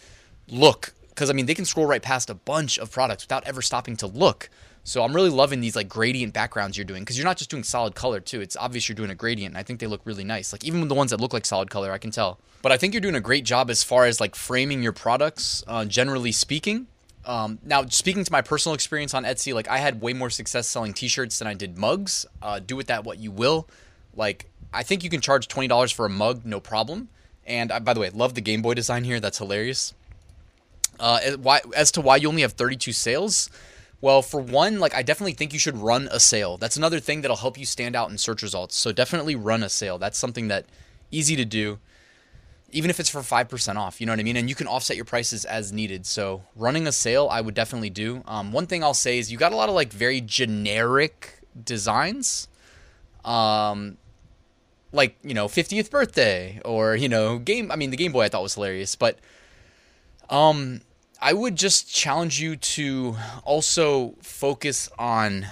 look. 0.47 0.93
Because 1.09 1.29
I 1.29 1.33
mean, 1.33 1.45
they 1.45 1.53
can 1.55 1.65
scroll 1.65 1.85
right 1.85 2.01
past 2.01 2.29
a 2.29 2.35
bunch 2.35 2.77
of 2.77 2.91
products 2.91 3.23
without 3.23 3.45
ever 3.45 3.61
stopping 3.61 3.95
to 3.97 4.07
look. 4.07 4.49
So 4.85 5.03
I'm 5.03 5.15
really 5.15 5.29
loving 5.29 5.61
these 5.61 5.75
like 5.75 5.87
gradient 5.87 6.33
backgrounds 6.33 6.77
you're 6.77 6.85
doing 6.85 7.03
because 7.03 7.17
you're 7.17 7.25
not 7.25 7.37
just 7.37 7.49
doing 7.49 7.63
solid 7.63 7.95
color 7.95 8.19
too. 8.19 8.41
It's 8.41 8.57
obvious 8.57 8.89
you're 8.89 8.95
doing 8.95 9.11
a 9.11 9.15
gradient. 9.15 9.53
And 9.53 9.57
I 9.57 9.63
think 9.63 9.79
they 9.79 9.87
look 9.87 10.01
really 10.03 10.25
nice. 10.25 10.51
Like 10.51 10.65
even 10.65 10.85
the 10.89 10.95
ones 10.95 11.11
that 11.11 11.21
look 11.21 11.31
like 11.31 11.45
solid 11.45 11.69
color, 11.69 11.91
I 11.91 11.97
can 11.97 12.11
tell. 12.11 12.37
But 12.61 12.73
I 12.73 12.77
think 12.77 12.93
you're 12.93 13.01
doing 13.01 13.15
a 13.15 13.21
great 13.21 13.45
job 13.45 13.69
as 13.69 13.81
far 13.81 14.05
as 14.05 14.19
like 14.19 14.35
framing 14.35 14.83
your 14.83 14.91
products, 14.91 15.63
uh, 15.67 15.85
generally 15.85 16.33
speaking. 16.33 16.87
Um, 17.25 17.59
now, 17.63 17.85
speaking 17.85 18.23
to 18.23 18.31
my 18.31 18.41
personal 18.41 18.73
experience 18.73 19.13
on 19.13 19.23
Etsy, 19.23 19.53
like 19.53 19.69
I 19.69 19.77
had 19.77 20.01
way 20.01 20.13
more 20.13 20.29
success 20.29 20.67
selling 20.67 20.93
T-shirts 20.93 21.39
than 21.39 21.47
I 21.47 21.53
did 21.53 21.77
mugs. 21.77 22.25
Uh, 22.41 22.59
do 22.59 22.75
with 22.75 22.87
that 22.87 23.03
what 23.03 23.19
you 23.19 23.31
will. 23.31 23.67
Like 24.15 24.49
I 24.73 24.83
think 24.83 25.03
you 25.03 25.09
can 25.09 25.21
charge 25.21 25.47
twenty 25.47 25.67
dollars 25.67 25.91
for 25.91 26.05
a 26.05 26.09
mug, 26.09 26.45
no 26.45 26.59
problem. 26.59 27.09
And 27.45 27.71
I, 27.71 27.79
by 27.79 27.93
the 27.93 27.99
way, 27.99 28.09
love 28.09 28.35
the 28.35 28.41
Game 28.41 28.61
Boy 28.61 28.73
design 28.73 29.03
here. 29.03 29.19
That's 29.19 29.37
hilarious. 29.37 29.93
Uh, 30.99 31.19
as, 31.23 31.37
why, 31.37 31.61
as 31.75 31.91
to 31.91 32.01
why 32.01 32.15
you 32.15 32.27
only 32.27 32.43
have 32.43 32.53
32 32.53 32.91
sales, 32.93 33.49
well, 33.99 34.21
for 34.21 34.39
one, 34.39 34.79
like 34.79 34.95
I 34.95 35.01
definitely 35.01 35.33
think 35.33 35.53
you 35.53 35.59
should 35.59 35.77
run 35.77 36.07
a 36.11 36.19
sale. 36.19 36.57
That's 36.57 36.77
another 36.77 36.99
thing 36.99 37.21
that'll 37.21 37.37
help 37.37 37.57
you 37.57 37.65
stand 37.65 37.95
out 37.95 38.09
in 38.09 38.17
search 38.17 38.43
results. 38.43 38.75
So 38.75 38.91
definitely 38.91 39.35
run 39.35 39.63
a 39.63 39.69
sale. 39.69 39.97
That's 39.97 40.17
something 40.17 40.47
that 40.49 40.65
easy 41.11 41.35
to 41.35 41.45
do 41.45 41.79
even 42.73 42.89
if 42.89 42.99
it's 42.99 43.09
for 43.09 43.21
5% 43.21 43.75
off, 43.75 44.01
you 44.01 44.07
know 44.07 44.11
what 44.11 44.19
I 44.19 44.23
mean? 44.23 44.35
And 44.35 44.49
you 44.49 44.55
can 44.55 44.67
offset 44.67 44.95
your 44.95 45.05
prices 45.05 45.45
as 45.45 45.71
needed. 45.71 46.05
So 46.05 46.43
running 46.55 46.87
a 46.87 46.91
sale, 46.91 47.27
I 47.31 47.39
would 47.39 47.53
definitely 47.53 47.91
do. 47.91 48.23
Um, 48.27 48.51
one 48.51 48.67
thing 48.67 48.83
I'll 48.83 48.93
say 48.93 49.19
is 49.19 49.31
you 49.31 49.37
got 49.37 49.53
a 49.53 49.55
lot 49.55 49.69
of 49.69 49.75
like 49.75 49.93
very 49.93 50.19
generic 50.21 51.41
designs. 51.63 52.47
Um, 53.23 53.97
like, 54.91 55.17
you 55.23 55.33
know, 55.33 55.47
50th 55.47 55.89
birthday 55.89 56.59
or, 56.65 56.95
you 56.95 57.07
know, 57.07 57.39
game. 57.39 57.71
I 57.71 57.75
mean, 57.75 57.91
the 57.91 57.97
Game 57.97 58.11
Boy 58.11 58.23
I 58.23 58.29
thought 58.29 58.43
was 58.43 58.55
hilarious, 58.55 58.95
but 58.95 59.19
um, 60.29 60.81
I 61.21 61.33
would 61.33 61.55
just 61.55 61.93
challenge 61.93 62.41
you 62.41 62.55
to 62.55 63.15
also 63.43 64.15
focus 64.21 64.89
on 64.97 65.47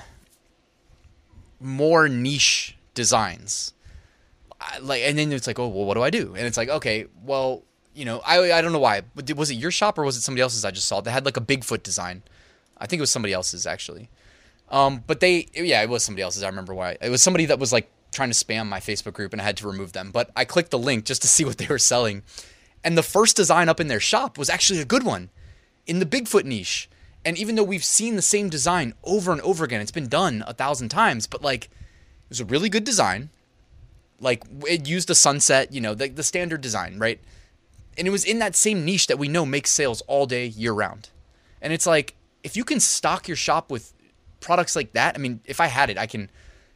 more 1.60 2.10
niche 2.10 2.76
designs 2.94 3.74
like, 4.82 5.02
and 5.04 5.18
then 5.18 5.32
it's 5.32 5.48
like, 5.48 5.60
oh, 5.60 5.68
well, 5.68 5.86
what 5.86 5.96
do 5.96 6.04
I 6.04 6.10
do? 6.10 6.36
And 6.36 6.46
it's 6.46 6.58
like, 6.58 6.70
okay, 6.70 7.08
well, 7.24 7.64
you 7.94 8.06
know, 8.06 8.22
I 8.26 8.52
I 8.52 8.62
don't 8.62 8.72
know 8.72 8.80
why, 8.80 9.02
but 9.16 9.32
was 9.36 9.52
it 9.52 9.56
your 9.56 9.72
shop 9.72 9.98
or 9.98 10.04
was 10.04 10.16
it 10.18 10.22
somebody 10.22 10.42
else's? 10.42 10.66
I 10.66 10.72
just 10.72 10.88
saw 10.88 11.02
that 11.02 11.12
had 11.12 11.26
like 11.26 11.38
a 11.38 11.42
Bigfoot 11.42 11.84
design. 11.84 12.24
I 12.78 12.88
think 12.88 13.00
it 13.00 13.02
was 13.02 13.12
somebody 13.12 13.34
else's 13.34 13.66
actually. 13.66 14.10
Um, 14.70 15.04
but 15.06 15.20
they, 15.20 15.48
yeah, 15.54 15.82
it 15.82 15.90
was 15.90 16.04
somebody 16.04 16.24
else's. 16.24 16.44
I 16.44 16.48
remember 16.48 16.74
why. 16.74 16.98
It 17.02 17.10
was 17.10 17.22
somebody 17.22 17.46
that 17.48 17.60
was 17.60 17.74
like 17.74 17.92
trying 18.12 18.32
to 18.32 18.36
spam 18.36 18.68
my 18.68 18.80
Facebook 18.80 19.14
group, 19.14 19.34
and 19.34 19.42
I 19.42 19.46
had 19.46 19.58
to 19.58 19.68
remove 19.68 19.92
them. 19.92 20.12
But 20.12 20.32
I 20.36 20.46
clicked 20.46 20.72
the 20.72 20.80
link 20.80 21.06
just 21.06 21.22
to 21.24 21.28
see 21.28 21.44
what 21.44 21.58
they 21.58 21.68
were 21.68 21.78
selling, 21.78 22.24
and 22.84 22.98
the 22.98 23.04
first 23.04 23.36
design 23.36 23.68
up 23.68 23.80
in 23.80 23.88
their 23.88 24.00
shop 24.00 24.38
was 24.38 24.50
actually 24.50 24.80
a 24.80 24.86
good 24.86 25.04
one, 25.04 25.30
in 25.86 26.00
the 26.00 26.06
Bigfoot 26.06 26.46
niche. 26.46 26.90
And 27.24 27.38
even 27.38 27.56
though 27.56 27.64
we've 27.64 27.84
seen 27.84 28.16
the 28.16 28.22
same 28.22 28.50
design 28.50 28.94
over 29.04 29.32
and 29.32 29.42
over 29.42 29.64
again, 29.64 29.82
it's 29.82 29.92
been 29.92 30.08
done 30.08 30.44
a 30.48 30.54
thousand 30.54 30.90
times, 30.90 31.28
but 31.28 31.44
like, 31.44 31.66
it 31.66 32.30
was 32.30 32.40
a 32.40 32.46
really 32.46 32.70
good 32.70 32.84
design 32.84 33.30
like 34.22 34.44
it 34.68 34.88
used 34.88 35.10
a 35.10 35.16
sunset, 35.16 35.74
you 35.74 35.82
know, 35.82 35.94
the, 35.94 36.08
the 36.08 36.24
standard 36.24 36.62
design, 36.62 36.98
right? 37.00 37.20
And 37.98 38.08
it 38.08 38.12
was 38.12 38.24
in 38.24 38.40
that 38.40 38.56
same 38.56 38.86
niche 38.86 39.08
that 39.08 39.20
we 39.20 39.28
know 39.28 39.46
makes 39.46 39.72
sales 39.72 40.02
all 40.08 40.26
day, 40.26 40.46
year 40.46 40.72
round. 40.72 41.10
And 41.62 41.74
it's 41.74 41.86
like, 41.86 42.16
if 42.44 42.56
you 42.56 42.64
can 42.64 42.80
stock 42.80 43.28
your 43.28 43.38
shop 43.38 43.70
with 43.70 43.94
products 44.40 44.76
like 44.76 44.94
that, 44.94 45.16
I 45.16 45.18
mean, 45.18 45.42
if 45.46 45.60
I 45.60 45.68
had 45.68 45.90
it, 45.90 45.98
I 45.98 46.08
can, 46.08 46.30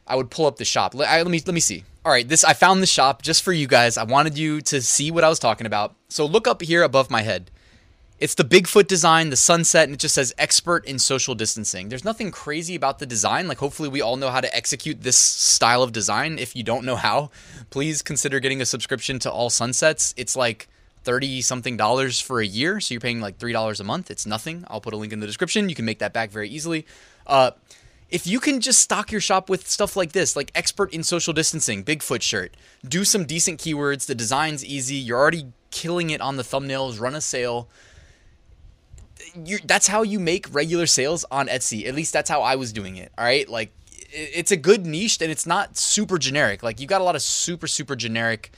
I 0.05 0.15
would 0.15 0.29
pull 0.29 0.45
up 0.45 0.57
the 0.57 0.65
shop. 0.65 0.93
Let, 0.93 1.09
I, 1.09 1.21
let 1.21 1.31
me 1.31 1.41
let 1.45 1.53
me 1.53 1.59
see. 1.61 1.83
All 2.03 2.11
right, 2.11 2.27
this 2.27 2.43
I 2.43 2.53
found 2.53 2.83
the 2.83 2.87
shop 2.87 3.21
just 3.21 3.41
for 3.41 3.53
you 3.53 3.67
guys. 3.67 3.97
I 3.97 4.03
wanted 4.03 4.37
you 4.37 4.61
to 4.61 4.81
see 4.81 5.09
what 5.09 5.23
I 5.23 5.29
was 5.29 5.39
talking 5.39 5.65
about. 5.65 5.95
So 6.09 6.25
look 6.25 6.47
up 6.47 6.61
here 6.61 6.83
above 6.83 7.09
my 7.09 7.21
head. 7.21 7.49
It's 8.17 8.35
the 8.35 8.45
Bigfoot 8.45 8.87
design, 8.87 9.29
the 9.29 9.35
sunset, 9.35 9.85
and 9.85 9.93
it 9.93 9.99
just 9.99 10.15
says 10.15 10.33
expert 10.37 10.85
in 10.85 10.99
social 10.99 11.35
distancing. 11.35 11.89
There's 11.89 12.05
nothing 12.05 12.31
crazy 12.31 12.73
about 12.73 12.99
the 12.99 13.05
design. 13.05 13.49
Like, 13.49 13.57
hopefully, 13.57 13.89
we 13.89 13.99
all 13.99 14.15
know 14.15 14.29
how 14.29 14.39
to 14.39 14.55
execute 14.55 15.01
this 15.01 15.17
style 15.17 15.83
of 15.83 15.91
design. 15.91 16.39
If 16.39 16.55
you 16.55 16.63
don't 16.63 16.85
know 16.85 16.95
how, 16.95 17.29
please 17.71 18.01
consider 18.01 18.39
getting 18.39 18.61
a 18.61 18.65
subscription 18.65 19.19
to 19.19 19.31
all 19.31 19.49
sunsets. 19.49 20.13
It's 20.15 20.37
like 20.37 20.69
30 21.03 21.41
something 21.41 21.75
dollars 21.75 22.21
for 22.21 22.39
a 22.39 22.45
year. 22.45 22.79
So 22.79 22.93
you're 22.93 23.01
paying 23.01 23.19
like 23.19 23.37
$3 23.37 23.79
a 23.79 23.83
month. 23.83 24.09
It's 24.09 24.25
nothing. 24.25 24.63
I'll 24.69 24.81
put 24.81 24.93
a 24.93 24.97
link 24.97 25.11
in 25.11 25.19
the 25.19 25.27
description. 25.27 25.67
You 25.67 25.75
can 25.75 25.85
make 25.85 25.99
that 25.99 26.13
back 26.13 26.31
very 26.31 26.47
easily. 26.47 26.85
Uh, 27.27 27.51
if 28.09 28.25
you 28.25 28.39
can 28.39 28.61
just 28.61 28.79
stock 28.79 29.11
your 29.11 29.19
shop 29.19 29.49
with 29.49 29.67
stuff 29.67 29.97
like 29.97 30.13
this, 30.13 30.37
like 30.37 30.51
expert 30.55 30.93
in 30.93 31.03
social 31.03 31.33
distancing, 31.33 31.83
Bigfoot 31.83 32.21
shirt, 32.21 32.55
do 32.87 33.03
some 33.03 33.25
decent 33.25 33.59
keywords, 33.59 34.05
the 34.05 34.15
design's 34.15 34.63
easy, 34.63 34.95
you're 34.95 35.17
already 35.17 35.47
killing 35.71 36.11
it 36.11 36.21
on 36.21 36.37
the 36.37 36.43
thumbnails, 36.43 36.99
run 36.99 37.15
a 37.15 37.21
sale. 37.21 37.67
You're, 39.43 39.59
that's 39.63 39.87
how 39.87 40.01
you 40.03 40.19
make 40.19 40.53
regular 40.53 40.85
sales 40.85 41.25
on 41.31 41.47
Etsy. 41.47 41.87
At 41.87 41.95
least 41.95 42.13
that's 42.13 42.29
how 42.29 42.41
I 42.41 42.55
was 42.55 42.71
doing 42.71 42.95
it. 42.97 43.11
All 43.17 43.25
right. 43.25 43.47
Like 43.47 43.71
it's 44.11 44.51
a 44.51 44.57
good 44.57 44.85
niche 44.85 45.21
and 45.21 45.31
it's 45.31 45.45
not 45.45 45.77
super 45.77 46.17
generic. 46.17 46.63
Like 46.63 46.79
you 46.79 46.87
got 46.87 47.01
a 47.01 47.03
lot 47.03 47.15
of 47.15 47.21
super, 47.21 47.67
super 47.67 47.95
generic 47.95 48.51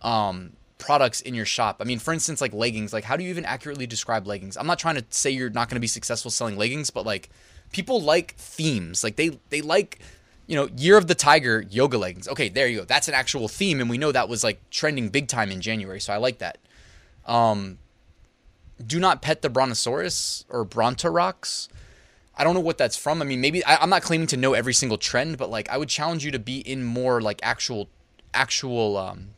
um, 0.00 0.52
products 0.78 1.20
in 1.20 1.34
your 1.34 1.44
shop. 1.44 1.78
I 1.80 1.84
mean, 1.84 1.98
for 1.98 2.12
instance, 2.12 2.40
like 2.40 2.52
leggings. 2.52 2.92
Like 2.92 3.04
how 3.04 3.16
do 3.16 3.24
you 3.24 3.30
even 3.30 3.44
accurately 3.44 3.86
describe 3.86 4.26
leggings? 4.26 4.56
I'm 4.56 4.66
not 4.66 4.78
trying 4.78 4.96
to 4.96 5.04
say 5.10 5.30
you're 5.30 5.50
not 5.50 5.68
going 5.68 5.76
to 5.76 5.80
be 5.80 5.86
successful 5.86 6.30
selling 6.30 6.56
leggings, 6.56 6.90
but 6.90 7.04
like 7.04 7.28
people 7.72 8.00
like 8.00 8.34
themes. 8.36 9.04
Like 9.04 9.16
they 9.16 9.38
they 9.50 9.60
like 9.60 10.00
you 10.46 10.56
know, 10.56 10.68
Year 10.76 10.96
of 10.96 11.06
the 11.06 11.14
Tiger 11.14 11.64
yoga 11.70 11.96
leggings. 11.96 12.28
Okay, 12.28 12.48
there 12.48 12.66
you 12.66 12.80
go. 12.80 12.84
That's 12.84 13.08
an 13.08 13.14
actual 13.14 13.48
theme, 13.48 13.80
and 13.80 13.88
we 13.88 13.96
know 13.96 14.12
that 14.12 14.28
was 14.28 14.42
like 14.42 14.60
trending 14.70 15.08
big 15.08 15.28
time 15.28 15.50
in 15.50 15.60
January. 15.60 16.00
So 16.00 16.12
I 16.12 16.16
like 16.16 16.38
that. 16.38 16.58
Um, 17.26 17.78
do 18.86 19.00
not 19.00 19.22
pet 19.22 19.42
the 19.42 19.50
brontosaurus 19.50 20.44
or 20.48 20.64
brontosaurus. 20.64 21.68
I 22.36 22.44
don't 22.44 22.54
know 22.54 22.60
what 22.60 22.78
that's 22.78 22.96
from. 22.96 23.20
I 23.20 23.24
mean, 23.24 23.40
maybe 23.40 23.64
I, 23.64 23.82
am 23.82 23.90
not 23.90 24.02
claiming 24.02 24.26
to 24.28 24.36
know 24.36 24.54
every 24.54 24.72
single 24.72 24.98
trend, 24.98 25.36
but 25.36 25.50
like 25.50 25.68
I 25.68 25.76
would 25.76 25.88
challenge 25.88 26.24
you 26.24 26.30
to 26.30 26.38
be 26.38 26.58
in 26.58 26.82
more 26.82 27.20
like 27.20 27.40
actual, 27.42 27.88
actual, 28.32 28.96
um, 28.96 29.28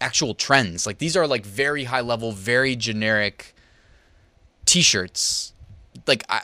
actual 0.00 0.34
trends. 0.34 0.86
Like 0.86 0.98
these 0.98 1.16
are 1.16 1.26
like 1.26 1.46
very 1.46 1.84
high 1.84 2.00
level, 2.00 2.32
very 2.32 2.74
generic 2.74 3.54
T-shirts. 4.66 5.52
Like 6.06 6.24
I, 6.28 6.42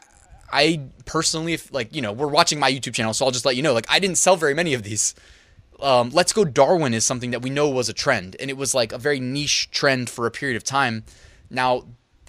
I 0.52 0.80
personally, 1.04 1.52
if 1.52 1.72
like 1.72 1.94
you 1.94 2.00
know, 2.00 2.12
we're 2.12 2.28
watching 2.28 2.58
my 2.58 2.70
YouTube 2.70 2.94
channel, 2.94 3.12
so 3.12 3.24
I'll 3.24 3.32
just 3.32 3.44
let 3.44 3.56
you 3.56 3.62
know. 3.62 3.74
Like 3.74 3.86
I 3.90 3.98
didn't 3.98 4.18
sell 4.18 4.36
very 4.36 4.54
many 4.54 4.74
of 4.74 4.82
these. 4.82 5.14
Um, 5.80 6.10
Let's 6.10 6.32
Go 6.32 6.44
Darwin 6.44 6.92
is 6.92 7.04
something 7.04 7.30
that 7.30 7.42
we 7.42 7.50
know 7.50 7.68
was 7.68 7.88
a 7.88 7.92
trend, 7.92 8.36
and 8.40 8.50
it 8.50 8.56
was 8.56 8.74
like 8.74 8.92
a 8.92 8.98
very 8.98 9.20
niche 9.20 9.70
trend 9.70 10.10
for 10.10 10.26
a 10.26 10.30
period 10.30 10.56
of 10.56 10.64
time. 10.64 11.04
Now, 11.50 11.84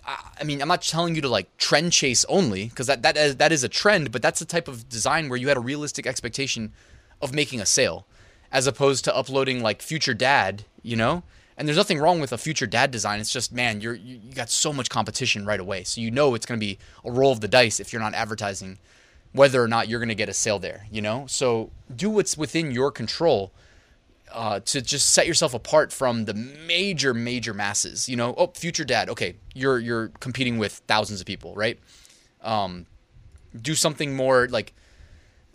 I 0.05 0.43
mean, 0.43 0.61
I'm 0.61 0.67
not 0.67 0.81
telling 0.81 1.15
you 1.15 1.21
to 1.21 1.29
like 1.29 1.55
trend 1.57 1.91
chase 1.91 2.25
only 2.27 2.65
because 2.65 2.87
that 2.87 3.03
that 3.03 3.17
is, 3.17 3.35
that 3.35 3.51
is 3.51 3.63
a 3.63 3.69
trend, 3.69 4.11
but 4.11 4.21
that's 4.21 4.39
the 4.39 4.45
type 4.45 4.67
of 4.67 4.89
design 4.89 5.29
where 5.29 5.37
you 5.37 5.47
had 5.47 5.57
a 5.57 5.61
realistic 5.61 6.07
expectation 6.07 6.73
of 7.21 7.33
making 7.33 7.59
a 7.59 7.65
sale, 7.65 8.05
as 8.51 8.65
opposed 8.65 9.03
to 9.05 9.15
uploading 9.15 9.61
like 9.61 9.81
Future 9.81 10.13
Dad, 10.13 10.63
you 10.81 10.95
know. 10.95 11.23
And 11.57 11.67
there's 11.67 11.77
nothing 11.77 11.99
wrong 11.99 12.21
with 12.21 12.31
a 12.31 12.37
future 12.37 12.65
dad 12.65 12.89
design. 12.89 13.19
It's 13.19 13.33
just, 13.33 13.51
man, 13.51 13.81
you're 13.81 13.95
you 13.95 14.33
got 14.33 14.49
so 14.49 14.71
much 14.71 14.89
competition 14.89 15.45
right 15.45 15.59
away. 15.59 15.83
So 15.83 15.99
you 15.99 16.09
know 16.09 16.33
it's 16.33 16.45
going 16.45 16.57
to 16.57 16.65
be 16.65 16.79
a 17.03 17.11
roll 17.11 17.33
of 17.33 17.41
the 17.41 17.49
dice 17.49 17.81
if 17.81 17.91
you're 17.91 18.01
not 18.01 18.13
advertising 18.13 18.79
whether 19.31 19.61
or 19.61 19.67
not 19.67 19.87
you're 19.87 19.99
going 19.99 20.09
to 20.09 20.15
get 20.15 20.29
a 20.29 20.33
sale 20.33 20.59
there, 20.59 20.87
you 20.91 21.01
know? 21.01 21.25
So 21.27 21.69
do 21.93 22.09
what's 22.09 22.37
within 22.37 22.71
your 22.71 22.91
control 22.91 23.51
uh, 24.31 24.59
to 24.61 24.81
just 24.81 25.09
set 25.11 25.27
yourself 25.27 25.53
apart 25.53 25.91
from 25.91 26.25
the 26.25 26.33
major, 26.33 27.13
major 27.13 27.53
masses. 27.53 28.07
You 28.07 28.15
know, 28.15 28.33
oh, 28.37 28.47
future 28.47 28.85
dad. 28.85 29.09
Okay, 29.09 29.35
you're 29.53 29.79
you're 29.79 30.09
competing 30.19 30.57
with 30.57 30.81
thousands 30.87 31.21
of 31.21 31.27
people, 31.27 31.53
right? 31.55 31.79
Um, 32.41 32.85
do 33.61 33.75
something 33.75 34.15
more 34.15 34.47
like 34.47 34.73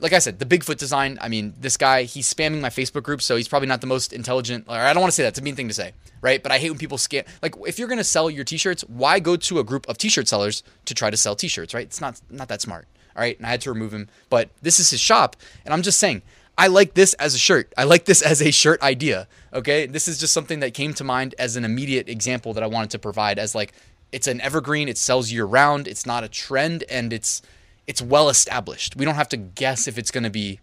like 0.01 0.13
I 0.13 0.19
said, 0.19 0.39
the 0.39 0.45
Bigfoot 0.45 0.77
design. 0.77 1.19
I 1.21 1.29
mean, 1.29 1.55
this 1.59 1.77
guy, 1.77 2.03
he's 2.03 2.33
spamming 2.33 2.61
my 2.61 2.69
Facebook 2.69 3.05
group, 3.05 3.23
so 3.23 3.37
he's 3.37 3.49
probably 3.49 3.69
not 3.69 3.81
the 3.81 3.87
most 3.87 4.13
intelligent. 4.13 4.67
Or 4.69 4.75
I 4.75 4.93
don't 4.93 5.01
want 5.01 5.13
to 5.13 5.15
say 5.15 5.23
that; 5.23 5.31
it's 5.31 5.39
a 5.39 5.43
mean 5.43 5.55
thing 5.55 5.69
to 5.69 5.75
say, 5.75 5.93
right? 6.21 6.43
But 6.43 6.53
I 6.53 6.59
hate 6.59 6.71
when 6.71 6.79
people 6.79 6.99
scam. 6.99 7.27
Like, 7.43 7.55
if 7.67 7.79
you're 7.79 7.89
gonna 7.89 8.05
sell 8.05 8.29
your 8.29 8.45
T-shirts, 8.45 8.83
why 8.83 9.21
go 9.21 9.37
to 9.37 9.59
a 9.61 9.65
group 9.65 9.89
of 9.89 9.97
T-shirt 9.99 10.29
sellers 10.29 10.63
to 10.87 10.95
try 10.95 11.11
to 11.11 11.17
sell 11.17 11.37
T-shirts, 11.37 11.75
right? 11.75 11.87
It's 11.87 12.01
not 12.01 12.21
not 12.31 12.49
that 12.49 12.61
smart. 12.61 12.87
All 13.17 13.23
right, 13.23 13.37
and 13.37 13.47
I 13.47 13.51
had 13.51 13.61
to 13.63 13.73
remove 13.73 13.95
him. 13.95 14.09
But 14.29 14.51
this 14.61 14.81
is 14.81 14.91
his 14.91 15.01
shop, 15.01 15.37
and 15.65 15.73
I'm 15.73 15.83
just 15.83 16.01
saying, 16.01 16.23
I 16.57 16.69
like 16.69 16.95
this 16.95 17.15
as 17.15 17.35
a 17.35 17.39
shirt. 17.39 17.73
I 17.77 17.85
like 17.85 18.05
this 18.05 18.23
as 18.23 18.41
a 18.41 18.51
shirt 18.51 18.81
idea. 18.83 19.27
Okay, 19.53 19.87
this 19.87 20.07
is 20.07 20.19
just 20.19 20.33
something 20.33 20.61
that 20.61 20.73
came 20.73 20.95
to 20.95 21.05
mind 21.05 21.35
as 21.39 21.57
an 21.57 21.65
immediate 21.65 22.09
example 22.09 22.53
that 22.55 22.63
I 22.63 22.67
wanted 22.67 22.91
to 22.91 22.99
provide 22.99 23.39
as 23.39 23.55
like 23.55 23.73
it's 24.13 24.29
an 24.29 24.41
evergreen. 24.41 24.89
It 24.89 24.97
sells 24.97 25.33
year 25.33 25.45
round. 25.45 25.89
It's 25.89 26.07
not 26.07 26.23
a 26.23 26.29
trend, 26.29 26.85
and 26.89 27.13
it's 27.13 27.43
it's 27.87 28.01
well 28.01 28.29
established. 28.29 28.97
We 28.97 29.05
don't 29.05 29.17
have 29.17 29.29
to 29.31 29.37
guess 29.37 29.89
if 29.89 29.99
it's 29.99 30.11
going 30.11 30.25
to 30.25 30.31
be, 30.31 30.61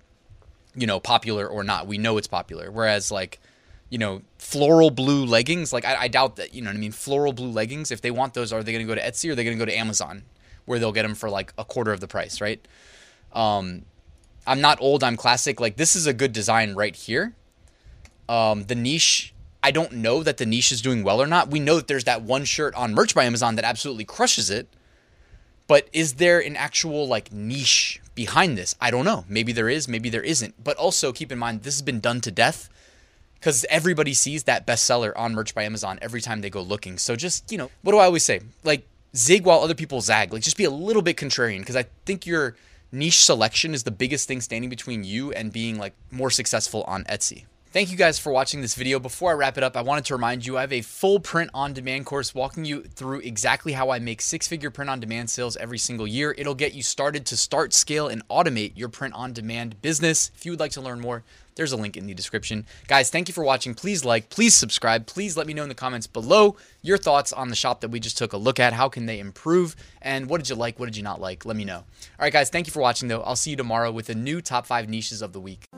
you 0.75 0.87
know, 0.87 0.99
popular 0.99 1.47
or 1.47 1.63
not. 1.63 1.87
We 1.87 1.97
know 1.97 2.17
it's 2.17 2.27
popular. 2.27 2.71
Whereas 2.71 3.11
like, 3.11 3.39
you 3.89 3.97
know, 3.97 4.21
floral 4.37 4.89
blue 4.89 5.25
leggings, 5.25 5.71
like 5.73 5.85
I, 5.85 6.03
I 6.03 6.07
doubt 6.07 6.37
that, 6.37 6.53
you 6.53 6.61
know 6.61 6.69
what 6.69 6.77
I 6.77 6.79
mean? 6.79 6.91
Floral 6.91 7.33
blue 7.33 7.51
leggings, 7.51 7.91
if 7.91 8.01
they 8.01 8.09
want 8.11 8.33
those, 8.33 8.51
are 8.51 8.63
they 8.63 8.71
going 8.71 8.85
to 8.85 8.91
go 8.91 8.95
to 8.95 9.05
Etsy 9.05 9.29
or 9.29 9.33
are 9.33 9.35
they 9.35 9.43
going 9.43 9.57
to 9.57 9.63
go 9.63 9.69
to 9.69 9.77
Amazon 9.77 10.23
where 10.65 10.79
they'll 10.79 10.91
get 10.91 11.03
them 11.03 11.15
for 11.15 11.29
like 11.29 11.53
a 11.57 11.65
quarter 11.65 11.91
of 11.91 11.99
the 11.99 12.07
price, 12.07 12.41
right? 12.41 12.65
Um, 13.33 13.83
I'm 14.45 14.61
not 14.61 14.79
old, 14.81 15.03
I'm 15.03 15.17
classic. 15.17 15.59
Like 15.59 15.77
this 15.77 15.95
is 15.95 16.07
a 16.07 16.13
good 16.13 16.33
design 16.33 16.75
right 16.75 16.95
here. 16.95 17.33
Um, 18.29 18.63
the 18.63 18.75
niche, 18.75 19.33
I 19.61 19.71
don't 19.71 19.93
know 19.93 20.23
that 20.23 20.37
the 20.37 20.45
niche 20.45 20.71
is 20.71 20.81
doing 20.81 21.03
well 21.03 21.21
or 21.21 21.27
not. 21.27 21.49
We 21.49 21.59
know 21.59 21.75
that 21.75 21.87
there's 21.87 22.05
that 22.05 22.21
one 22.21 22.45
shirt 22.45 22.73
on 22.75 22.93
Merch 22.93 23.13
by 23.13 23.25
Amazon 23.25 23.55
that 23.55 23.65
absolutely 23.65 24.05
crushes 24.05 24.49
it 24.49 24.67
but 25.71 25.87
is 25.93 26.15
there 26.15 26.41
an 26.41 26.57
actual 26.57 27.07
like 27.07 27.31
niche 27.31 28.01
behind 28.13 28.57
this? 28.57 28.75
I 28.81 28.91
don't 28.91 29.05
know. 29.05 29.23
Maybe 29.29 29.53
there 29.53 29.69
is, 29.69 29.87
maybe 29.87 30.09
there 30.09 30.21
isn't. 30.21 30.61
But 30.61 30.75
also 30.75 31.13
keep 31.13 31.31
in 31.31 31.39
mind 31.39 31.63
this 31.63 31.75
has 31.75 31.81
been 31.81 32.01
done 32.01 32.19
to 32.21 32.29
death 32.29 32.67
because 33.35 33.65
everybody 33.69 34.13
sees 34.13 34.43
that 34.43 34.67
bestseller 34.67 35.13
on 35.15 35.33
Merch 35.33 35.55
by 35.55 35.63
Amazon 35.63 35.97
every 36.01 36.19
time 36.19 36.41
they 36.41 36.49
go 36.49 36.61
looking. 36.61 36.97
So 36.97 37.15
just, 37.15 37.49
you 37.53 37.57
know, 37.57 37.71
what 37.83 37.93
do 37.93 37.99
I 37.99 38.03
always 38.03 38.25
say? 38.25 38.41
Like 38.65 38.85
zig 39.15 39.45
while 39.45 39.61
other 39.61 39.73
people 39.73 40.01
zag. 40.01 40.33
Like 40.33 40.41
just 40.41 40.57
be 40.57 40.65
a 40.65 40.69
little 40.69 41.01
bit 41.01 41.15
contrarian 41.15 41.59
because 41.59 41.77
I 41.77 41.85
think 42.05 42.25
your 42.25 42.57
niche 42.91 43.19
selection 43.19 43.73
is 43.73 43.83
the 43.83 43.91
biggest 43.91 44.27
thing 44.27 44.41
standing 44.41 44.69
between 44.69 45.03
you 45.03 45.31
and 45.31 45.51
being 45.51 45.77
like 45.77 45.93
more 46.11 46.29
successful 46.29 46.83
on 46.83 47.03
Etsy. 47.05 47.45
Thank 47.73 47.89
you 47.89 47.95
guys 47.95 48.19
for 48.19 48.33
watching 48.33 48.59
this 48.59 48.75
video. 48.75 48.99
Before 48.99 49.31
I 49.31 49.33
wrap 49.33 49.57
it 49.57 49.63
up, 49.63 49.77
I 49.77 49.81
wanted 49.81 50.03
to 50.05 50.15
remind 50.15 50.45
you 50.45 50.57
I 50.57 50.61
have 50.61 50.73
a 50.73 50.81
full 50.81 51.21
print 51.21 51.49
on 51.53 51.71
demand 51.71 52.05
course 52.05 52.35
walking 52.35 52.65
you 52.65 52.83
through 52.83 53.19
exactly 53.19 53.71
how 53.71 53.91
I 53.91 53.99
make 53.99 54.19
six 54.19 54.45
figure 54.45 54.69
print 54.69 54.89
on 54.89 54.99
demand 54.99 55.29
sales 55.29 55.55
every 55.55 55.77
single 55.77 56.05
year. 56.05 56.35
It'll 56.37 56.53
get 56.53 56.73
you 56.73 56.83
started 56.83 57.25
to 57.27 57.37
start, 57.37 57.71
scale, 57.71 58.09
and 58.09 58.27
automate 58.27 58.73
your 58.75 58.89
print 58.89 59.13
on 59.13 59.31
demand 59.31 59.81
business. 59.81 60.31
If 60.35 60.45
you 60.45 60.51
would 60.51 60.59
like 60.59 60.73
to 60.73 60.81
learn 60.81 60.99
more, 60.99 61.23
there's 61.55 61.71
a 61.71 61.77
link 61.77 61.95
in 61.95 62.07
the 62.07 62.13
description. 62.13 62.65
Guys, 62.89 63.09
thank 63.09 63.29
you 63.29 63.33
for 63.33 63.45
watching. 63.45 63.73
Please 63.73 64.03
like, 64.03 64.29
please 64.29 64.53
subscribe. 64.53 65.07
Please 65.07 65.37
let 65.37 65.47
me 65.47 65.53
know 65.53 65.63
in 65.63 65.69
the 65.69 65.75
comments 65.75 66.07
below 66.07 66.57
your 66.81 66.97
thoughts 66.97 67.31
on 67.31 67.47
the 67.47 67.55
shop 67.55 67.79
that 67.79 67.89
we 67.89 68.01
just 68.01 68.17
took 68.17 68.33
a 68.33 68.37
look 68.37 68.59
at. 68.59 68.73
How 68.73 68.89
can 68.89 69.05
they 69.05 69.17
improve? 69.19 69.77
And 70.01 70.27
what 70.27 70.39
did 70.39 70.49
you 70.49 70.55
like? 70.55 70.77
What 70.77 70.87
did 70.87 70.97
you 70.97 71.03
not 71.03 71.21
like? 71.21 71.45
Let 71.45 71.55
me 71.55 71.63
know. 71.63 71.77
All 71.77 71.85
right, 72.19 72.33
guys, 72.33 72.49
thank 72.49 72.67
you 72.67 72.73
for 72.73 72.81
watching, 72.81 73.07
though. 73.07 73.21
I'll 73.21 73.37
see 73.37 73.51
you 73.51 73.55
tomorrow 73.55 73.93
with 73.93 74.07
the 74.07 74.15
new 74.15 74.41
top 74.41 74.65
five 74.65 74.89
niches 74.89 75.21
of 75.21 75.31
the 75.31 75.39
week. 75.39 75.69